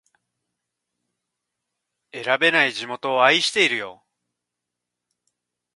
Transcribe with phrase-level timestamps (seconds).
[2.11, 4.03] 選べない地元を愛してるよ